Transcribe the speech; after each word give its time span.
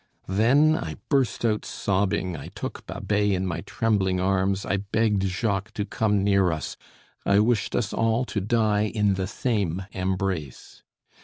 Then, 0.27 0.75
I 0.75 0.95
burst 1.09 1.45
out 1.45 1.63
sobbing, 1.63 2.35
I 2.35 2.47
took 2.47 2.87
Babet 2.87 3.33
in 3.33 3.45
my 3.45 3.61
trembling 3.61 4.19
arms, 4.19 4.65
I 4.65 4.77
begged 4.77 5.21
Jacques 5.25 5.73
to 5.73 5.85
come 5.85 6.23
near 6.23 6.51
us. 6.51 6.75
I 7.23 7.37
wished 7.37 7.75
us 7.75 7.93
all 7.93 8.25
to 8.25 8.41
die 8.41 8.85
in 8.85 9.13
the 9.13 9.27
same 9.27 9.83
embrace. 9.91 10.81